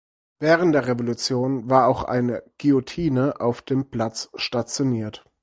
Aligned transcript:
Während 0.39 0.73
der 0.73 0.87
Revolution 0.87 1.69
war 1.69 1.85
auch 1.87 2.03
eine 2.05 2.41
Guillotine 2.59 3.39
auf 3.39 3.61
dem 3.61 3.91
Platz 3.91 4.31
stationiert. 4.33 5.23